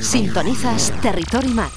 [0.00, 1.70] Sintonizas Territory Mac.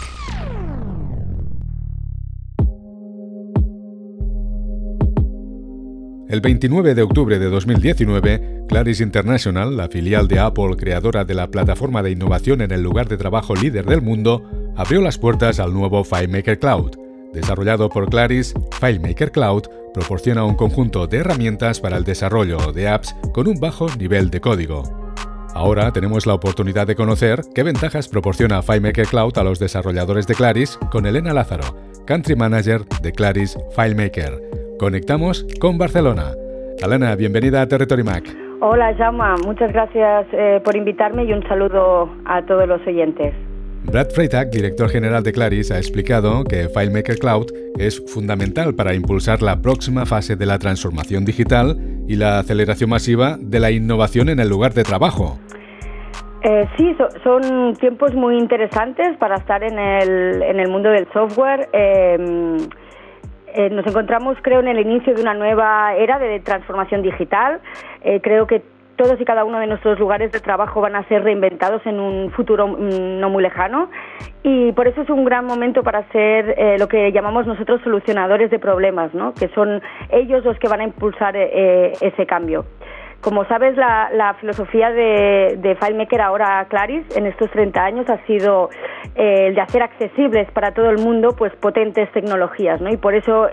[6.29, 11.51] El 29 de octubre de 2019, Claris International, la filial de Apple creadora de la
[11.51, 15.74] plataforma de innovación en el lugar de trabajo líder del mundo, abrió las puertas al
[15.74, 16.92] nuevo FileMaker Cloud.
[17.34, 19.64] Desarrollado por Claris, FileMaker Cloud
[19.94, 24.40] proporciona un conjunto de herramientas para el desarrollo de apps con un bajo nivel de
[24.40, 25.02] código.
[25.55, 30.34] Ahora tenemos la oportunidad de conocer qué ventajas proporciona FileMaker Cloud a los desarrolladores de
[30.34, 31.66] Claris con Elena Lázaro,
[32.07, 34.41] Country Manager de Claris FileMaker.
[34.80, 36.31] Conectamos con Barcelona.
[36.84, 38.23] Elena, bienvenida a Territory Mac.
[38.61, 39.45] Hola, Jaume.
[39.45, 43.33] Muchas gracias eh, por invitarme y un saludo a todos los oyentes.
[43.86, 47.48] Brad Freitag, director general de Claris, ha explicado que FileMaker Cloud
[47.78, 53.38] es fundamental para impulsar la próxima fase de la transformación digital y la aceleración masiva
[53.40, 55.38] de la innovación en el lugar de trabajo.
[56.44, 61.70] Eh, sí, son tiempos muy interesantes para estar en el, en el mundo del software.
[61.72, 62.58] Em,
[63.56, 67.62] eh, nos encontramos, creo, en el inicio de una nueva era de transformación digital.
[68.02, 68.62] Eh, creo que
[68.95, 72.31] todos y cada uno de nuestros lugares de trabajo van a ser reinventados en un
[72.31, 73.89] futuro mm, no muy lejano
[74.44, 78.52] y por eso es un gran momento para ser eh, lo que llamamos nosotros solucionadores
[78.52, 79.33] de problemas, ¿no?
[79.33, 82.66] que son ellos los que van a impulsar eh, eh, ese cambio.
[83.22, 88.69] Como sabes, la, filosofía de, FileMaker ahora Claris en estos 30 años ha sido
[89.16, 92.89] el de hacer accesibles para todo el mundo pues potentes tecnologías, ¿no?
[92.89, 93.47] Y por eso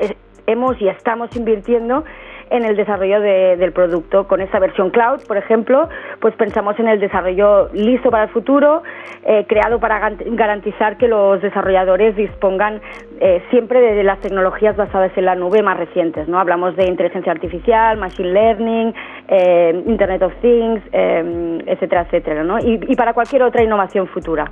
[0.49, 2.03] hemos y estamos invirtiendo
[2.51, 4.27] en el desarrollo del producto.
[4.27, 5.89] Con esta versión cloud, por ejemplo,
[6.21, 8.83] pues pensamos en el desarrollo listo para el futuro,
[9.25, 12.81] eh, creado para garantizar que los desarrolladores dispongan
[13.21, 16.29] eh, siempre de las tecnologías basadas en la nube más recientes.
[16.29, 16.39] ¿no?
[16.39, 18.95] Hablamos de inteligencia artificial, machine learning,
[19.29, 24.47] eh, Internet of Things, etcétera, etcétera, y para cualquier otra innovación futura.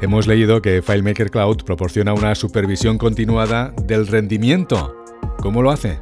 [0.00, 4.94] Hemos leído que FileMaker Cloud proporciona una supervisión continuada del rendimiento.
[5.40, 5.98] ¿Cómo lo hace?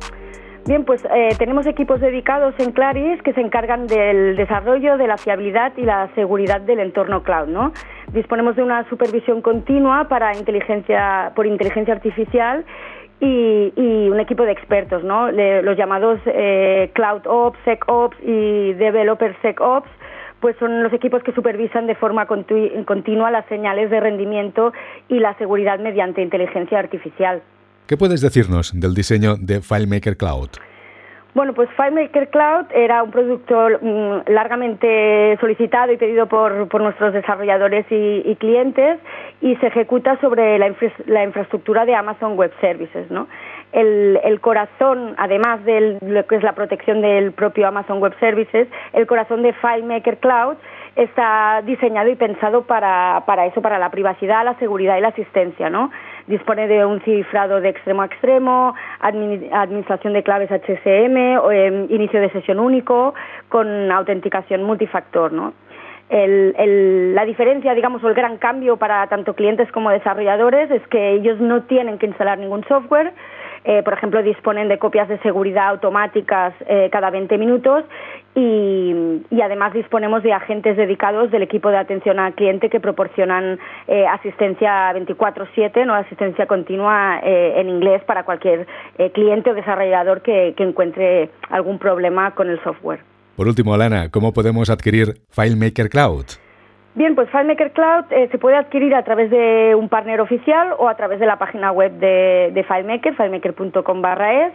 [0.64, 5.17] Bien, pues eh, tenemos equipos dedicados en Claris que se encargan del desarrollo, de la
[5.17, 7.73] fiabilidad y la seguridad del entorno cloud, ¿no?
[8.12, 12.64] Disponemos de una supervisión continua para inteligencia, por inteligencia artificial
[13.18, 13.73] y,
[14.08, 15.30] un equipo de expertos, ¿no?
[15.30, 19.89] los llamados eh, Cloud Ops, SecOps y Developer SecOps,
[20.40, 24.73] pues son los equipos que supervisan de forma continua las señales de rendimiento
[25.08, 27.42] y la seguridad mediante inteligencia artificial.
[27.92, 30.48] ¿Qué puedes decirnos del diseño de FileMaker Cloud?
[31.35, 37.85] Bueno, pues FileMaker Cloud era un producto mm, largamente solicitado y pedido por, nuestros desarrolladores
[37.91, 38.98] y, clientes
[39.42, 40.69] y se ejecuta sobre la,
[41.23, 43.11] infraestructura de Amazon Web Services.
[43.11, 43.29] ¿no?
[43.73, 48.69] El, el, corazón, además de lo que es la protección del propio Amazon Web Services,
[48.95, 50.57] el corazón de FileMaker Cloud
[50.97, 55.69] está diseñado y pensado para, para eso, para la privacidad, la seguridad y la asistencia,
[55.69, 55.91] ¿no?
[56.27, 61.16] Dispone de un cifrado de extremo a extremo, administración de claves HSM,
[61.52, 63.14] em, inicio de sesión único,
[63.48, 65.52] con autenticación multifactor, ¿no?
[66.14, 71.40] la diferencia, digamos, o el gran cambio para tanto clientes como desarrolladores es que ellos
[71.40, 73.14] no tienen que instalar ningún software,
[73.64, 77.84] eh, por ejemplo, disponen de copias de seguridad automáticas eh, cada 20 minutos
[78.34, 84.06] y, además disponemos de agentes dedicados del equipo de atención al cliente que proporcionan eh,
[84.06, 88.67] asistencia 24/7, no asistencia continua en inglés para cualquier
[89.12, 93.00] cliente o desarrollador que encuentre algún problema con el software.
[93.36, 96.27] Por último, Alana, ¿cómo podemos adquirir FileMaker Cloud?
[96.95, 100.89] Bien, pues FileMaker Cloud eh, se puede adquirir a través de un partner oficial o
[100.89, 104.53] a través de la página web de, FileMaker, filemaker.com barra es.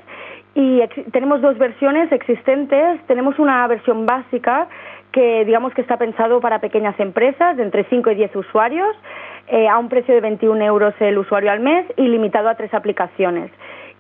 [0.54, 0.82] Y
[1.12, 3.02] tenemos dos versiones existentes.
[3.08, 4.68] Tenemos una versión básica
[5.12, 8.96] que digamos que está pensado para pequeñas empresas de entre 5 y 10 usuarios
[9.48, 12.72] eh, a un precio de 21 euros el usuario al mes y limitado a tres
[12.72, 13.50] aplicaciones.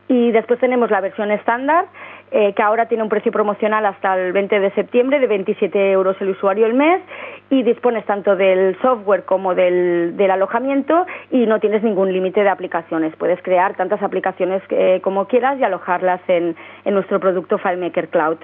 [0.10, 1.86] Y después tenemos la versión estándar,
[2.30, 6.18] eh, que ahora tiene un precio promocional hasta el 20 de septiembre de 27 euros
[6.20, 7.02] el usuario el mes
[7.50, 13.16] y dispones tanto del software como del, alojamiento y no tienes ningún límite de aplicaciones.
[13.16, 18.38] Puedes crear tantas aplicaciones eh, como quieras y alojarlas en, nuestro producto FileMaker Cloud.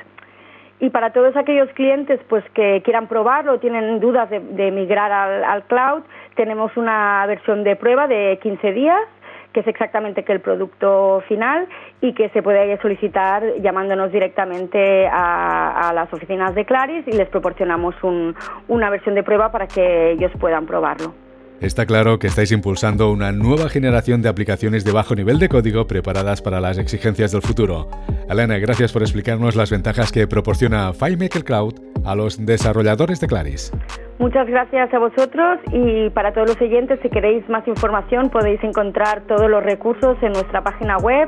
[0.80, 6.04] Y para todos aquellos clientes pues que quieran probarlo tienen dudas de, migrar al cloud,
[6.36, 9.02] tenemos una versión de prueba de 15 días
[9.54, 11.68] que es exactamente que el producto final
[12.02, 17.96] y que se puede solicitar llamándonos directamente a, las oficinas de Claris y les proporcionamos
[18.68, 21.14] una versión de prueba para que ellos puedan probarlo.
[21.62, 25.88] Está claro que estáis impulsando una nueva generación de aplicaciones de bajo nivel de código
[25.88, 27.88] preparadas para las exigencias del futuro.
[28.30, 33.72] Elena, gracias por explicarnos las ventajas que proporciona FileMaker Cloud a los desarrolladores de Claris.
[34.24, 39.24] Muchas gracias a vosotros y para todos los oyentes, si queréis más información, podéis encontrar
[39.28, 41.28] todos los recursos en nuestra página web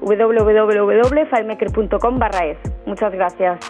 [0.00, 2.58] www.filemaker.com es.
[2.86, 3.60] Muchas gracias.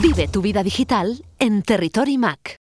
[0.00, 2.56] Vive tu vida digital en Territory Mac.